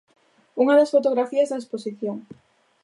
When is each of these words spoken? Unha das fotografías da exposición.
Unha 0.61 0.77
das 0.79 0.93
fotografías 0.95 1.49
da 1.49 1.59
exposición. 1.61 2.17